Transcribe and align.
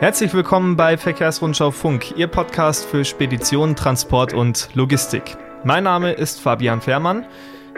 Herzlich 0.00 0.32
willkommen 0.32 0.76
bei 0.76 0.96
Verkehrsrundschau 0.96 1.72
Funk, 1.72 2.16
Ihr 2.16 2.26
Podcast 2.26 2.86
für 2.86 3.04
Spedition, 3.04 3.76
Transport 3.76 4.32
und 4.32 4.70
Logistik. 4.72 5.36
Mein 5.62 5.84
Name 5.84 6.12
ist 6.12 6.40
Fabian 6.40 6.80
Fährmann. 6.80 7.26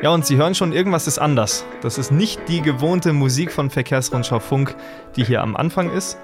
Ja, 0.01 0.11
und 0.11 0.25
Sie 0.25 0.37
hören 0.37 0.55
schon, 0.55 0.73
irgendwas 0.73 1.09
ist 1.09 1.19
anders. 1.19 1.65
Das 1.81 1.99
ist 1.99 2.13
nicht 2.13 2.41
die 2.47 2.63
gewohnte 2.63 3.13
Musik 3.13 3.51
von 3.51 3.71
Verkehrsrundschau 3.71 4.39
Funk, 4.39 4.77
die 5.17 5.25
hier 5.25 5.43
am 5.43 5.57
Anfang 5.57 5.91
ist. 5.91 6.17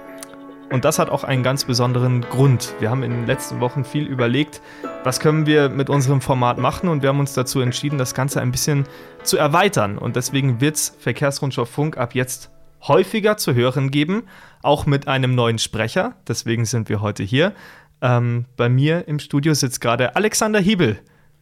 Und 0.71 0.85
das 0.85 1.01
hat 1.01 1.11
auch 1.11 1.25
einen 1.25 1.43
ganz 1.43 1.65
besonderen 1.65 2.21
Grund. 2.21 2.75
Wir 2.79 2.91
haben 2.91 3.03
in 3.03 3.11
den 3.11 3.27
letzten 3.27 3.59
Wochen 3.59 3.85
viel 3.85 4.07
überlegt, 4.07 4.63
was 5.03 5.19
können 5.19 5.47
wir 5.47 5.69
mit 5.69 5.91
unserem 5.91 6.21
Format 6.21 6.59
machen 6.59 6.89
und 6.89 7.03
wir 7.03 7.09
haben 7.09 7.19
uns 7.19 7.35
dazu 7.35 7.61
entschieden, 7.61 7.99
das 7.99 8.15
Ganze 8.15 8.41
ein 8.41 8.53
bisschen 8.53 8.87
zu 9.25 9.37
erweitern. 9.37 9.99
Und 9.99 10.15
deswegen 10.15 10.61
wird 10.61 10.77
es 10.77 10.95
Verkehrsrundschau 11.01 11.65
Funk 11.65 11.99
ab 11.99 12.15
jetzt 12.15 12.53
häufiger 12.83 13.37
zu 13.37 13.55
hören 13.55 13.91
geben, 13.91 14.25
auch 14.63 14.87
mit 14.87 15.09
einem 15.09 15.35
neuen 15.35 15.59
Sprecher. 15.59 16.15
Deswegen 16.27 16.65
sind 16.65 16.89
wir 16.89 17.01
heute 17.01 17.23
hier. 17.23 17.53
Ähm, 18.01 18.45
bei 18.57 18.69
mir 18.69 19.09
im 19.09 19.19
Studio 19.19 19.55
sitzt 19.55 19.81
gerade 19.81 20.15
Alexander 20.15 20.61
Hiebel. 20.61 20.99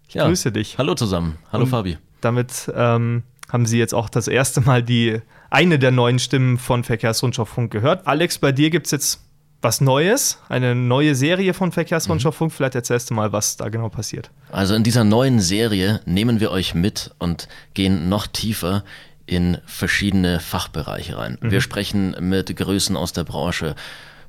Ich 0.08 0.14
ja. 0.14 0.26
grüße 0.26 0.52
dich. 0.52 0.78
Hallo 0.78 0.94
zusammen. 0.94 1.38
Hallo 1.52 1.64
und 1.64 1.70
Fabi. 1.70 1.98
Damit 2.20 2.70
ähm, 2.74 3.24
haben 3.50 3.66
Sie 3.66 3.78
jetzt 3.78 3.94
auch 3.94 4.08
das 4.08 4.28
erste 4.28 4.60
Mal 4.60 4.82
die 4.82 5.20
eine 5.50 5.78
der 5.78 5.90
neuen 5.90 6.18
Stimmen 6.18 6.58
von 6.58 6.84
Verkehrsrundschau 6.84 7.44
Funk 7.44 7.72
gehört. 7.72 8.06
Alex, 8.06 8.38
bei 8.38 8.52
dir 8.52 8.70
gibt 8.70 8.86
es 8.86 8.92
jetzt 8.92 9.22
was 9.62 9.80
Neues, 9.80 10.38
eine 10.48 10.74
neue 10.74 11.14
Serie 11.14 11.54
von 11.54 11.72
Verkehrsrundschau 11.72 12.30
Funk. 12.30 12.52
Mhm. 12.52 12.56
Vielleicht 12.56 12.74
erzählst 12.74 13.10
du 13.10 13.14
mal, 13.14 13.32
was 13.32 13.56
da 13.56 13.68
genau 13.68 13.88
passiert. 13.88 14.30
Also 14.50 14.74
in 14.74 14.82
dieser 14.82 15.04
neuen 15.04 15.40
Serie 15.40 16.00
nehmen 16.04 16.40
wir 16.40 16.50
euch 16.50 16.74
mit 16.74 17.14
und 17.18 17.48
gehen 17.74 18.08
noch 18.08 18.26
tiefer 18.26 18.84
in 19.26 19.58
verschiedene 19.66 20.40
Fachbereiche 20.40 21.18
rein. 21.18 21.38
Mhm. 21.40 21.50
Wir 21.50 21.60
sprechen 21.60 22.16
mit 22.20 22.54
Größen 22.56 22.96
aus 22.96 23.12
der 23.12 23.24
Branche, 23.24 23.74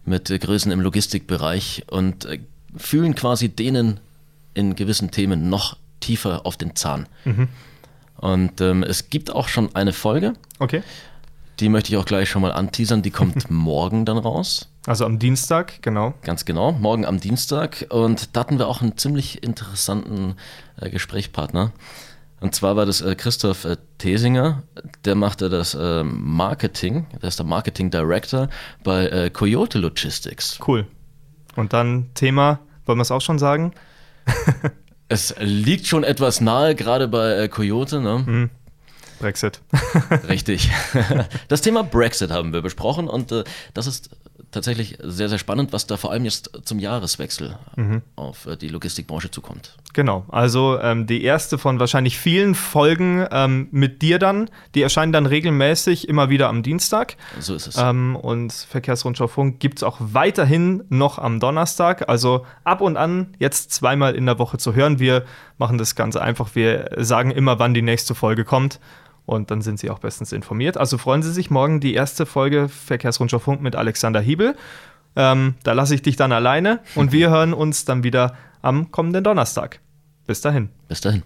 mit 0.05 0.27
Größen 0.27 0.71
im 0.71 0.81
Logistikbereich 0.81 1.85
und 1.89 2.25
äh, 2.25 2.39
fühlen 2.75 3.15
quasi 3.15 3.49
denen 3.49 3.99
in 4.53 4.75
gewissen 4.75 5.11
Themen 5.11 5.49
noch 5.49 5.77
tiefer 5.99 6.45
auf 6.45 6.57
den 6.57 6.75
Zahn. 6.75 7.07
Mhm. 7.25 7.47
Und 8.17 8.61
ähm, 8.61 8.83
es 8.83 9.09
gibt 9.09 9.31
auch 9.31 9.47
schon 9.47 9.75
eine 9.75 9.93
Folge. 9.93 10.33
Okay. 10.59 10.81
Die 11.59 11.69
möchte 11.69 11.91
ich 11.91 11.97
auch 11.97 12.05
gleich 12.05 12.29
schon 12.29 12.41
mal 12.41 12.51
anteasern. 12.51 13.01
Die 13.01 13.11
kommt 13.11 13.49
morgen 13.51 14.05
dann 14.05 14.17
raus. 14.17 14.69
Also 14.85 15.05
am 15.05 15.19
Dienstag, 15.19 15.81
genau. 15.81 16.13
Ganz 16.23 16.45
genau, 16.45 16.71
morgen 16.71 17.05
am 17.05 17.19
Dienstag. 17.19 17.87
Und 17.89 18.35
da 18.35 18.41
hatten 18.41 18.57
wir 18.57 18.67
auch 18.67 18.81
einen 18.81 18.97
ziemlich 18.97 19.43
interessanten 19.43 20.35
äh, 20.79 20.89
Gesprächspartner. 20.89 21.71
Und 22.39 22.53
zwar 22.53 22.75
war 22.75 22.85
das 22.85 23.01
äh, 23.01 23.15
Christoph 23.15 23.65
äh, 23.65 23.77
Thesinger, 23.97 24.63
der 25.05 25.15
machte 25.15 25.49
das 25.49 25.73
äh, 25.73 26.03
Marketing, 26.03 27.07
der 27.21 27.29
ist 27.29 27.39
der 27.39 27.45
Marketing 27.45 27.89
Director 27.89 28.47
bei 28.83 29.07
äh, 29.07 29.29
Coyote 29.31 29.79
Logistics. 29.79 30.59
Cool. 30.65 30.85
Und 31.55 31.73
dann 31.73 32.09
Thema, 32.13 32.59
wollen 32.85 32.99
wir 32.99 33.03
es 33.03 33.11
auch 33.11 33.21
schon 33.21 33.39
sagen? 33.39 33.73
es 35.09 35.33
liegt 35.39 35.87
schon 35.87 36.03
etwas 36.03 36.39
nahe, 36.39 36.75
gerade 36.75 37.07
bei 37.07 37.31
äh, 37.31 37.47
Coyote, 37.47 38.01
ne? 38.01 38.23
Mhm. 38.25 38.49
Brexit. 39.19 39.61
Richtig. 40.27 40.69
Das 41.47 41.61
Thema 41.61 41.83
Brexit 41.83 42.29
haben 42.29 42.53
wir 42.53 42.61
besprochen 42.61 43.07
und 43.07 43.31
äh, 43.31 43.43
das 43.73 43.87
ist 43.87 44.11
tatsächlich 44.51 44.97
sehr, 45.01 45.29
sehr 45.29 45.37
spannend, 45.37 45.73
was 45.73 45.87
da 45.87 45.97
vor 45.97 46.11
allem 46.11 46.25
jetzt 46.25 46.51
zum 46.63 46.79
Jahreswechsel 46.79 47.57
mhm. 47.75 48.01
auf 48.15 48.45
äh, 48.45 48.55
die 48.55 48.69
Logistikbranche 48.69 49.29
zukommt. 49.29 49.75
Genau, 49.93 50.25
also 50.29 50.79
ähm, 50.79 51.07
die 51.07 51.23
erste 51.23 51.57
von 51.57 51.79
wahrscheinlich 51.79 52.17
vielen 52.17 52.55
Folgen 52.55 53.25
ähm, 53.31 53.67
mit 53.71 54.01
dir 54.01 54.19
dann. 54.19 54.49
Die 54.75 54.81
erscheinen 54.81 55.11
dann 55.11 55.25
regelmäßig 55.25 56.07
immer 56.07 56.29
wieder 56.29 56.49
am 56.49 56.63
Dienstag. 56.63 57.17
So 57.39 57.55
ist 57.55 57.67
es. 57.67 57.77
Ähm, 57.77 58.15
und 58.15 58.53
Verkehrsrundschau 58.53 59.27
Funk 59.27 59.59
gibt 59.59 59.79
es 59.79 59.83
auch 59.83 59.97
weiterhin 59.99 60.83
noch 60.89 61.19
am 61.19 61.39
Donnerstag. 61.39 62.07
Also 62.09 62.45
ab 62.63 62.81
und 62.81 62.95
an 62.95 63.35
jetzt 63.39 63.71
zweimal 63.71 64.15
in 64.15 64.25
der 64.25 64.39
Woche 64.39 64.57
zu 64.57 64.75
hören. 64.75 64.99
Wir 64.99 65.25
machen 65.57 65.77
das 65.77 65.95
Ganze 65.95 66.21
einfach. 66.21 66.49
Wir 66.53 66.89
sagen 66.97 67.31
immer, 67.31 67.59
wann 67.59 67.73
die 67.73 67.81
nächste 67.81 68.15
Folge 68.15 68.45
kommt. 68.45 68.79
Und 69.27 69.51
dann 69.51 69.61
sind 69.61 69.77
Sie 69.77 69.89
auch 69.89 69.99
bestens 69.99 70.31
informiert. 70.31 70.77
Also 70.77 70.97
freuen 70.97 71.21
Sie 71.21 71.33
sich 71.33 71.51
morgen 71.51 71.81
die 71.81 71.93
erste 71.93 72.25
Folge 72.25 72.69
Verkehrsrundschau 72.69 73.39
Funk 73.39 73.61
mit 73.61 73.75
Alexander 73.75 74.21
Hiebel. 74.21 74.55
Ähm, 75.17 75.55
da 75.63 75.73
lasse 75.73 75.93
ich 75.93 76.01
dich 76.01 76.15
dann 76.15 76.31
alleine 76.31 76.79
und 76.95 77.11
wir 77.11 77.29
hören 77.31 77.53
uns 77.53 77.83
dann 77.83 78.03
wieder 78.03 78.35
am 78.61 78.89
kommenden 78.89 79.25
Donnerstag. 79.25 79.81
Bis 80.25 80.39
dahin. 80.39 80.69
Bis 80.87 81.01
dahin. 81.01 81.23